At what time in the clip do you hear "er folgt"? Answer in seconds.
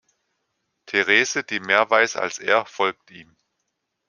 2.39-3.11